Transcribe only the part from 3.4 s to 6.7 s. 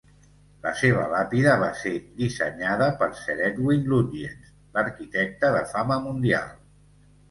Edwin Lutyens, l'arquitecte de fama mundial.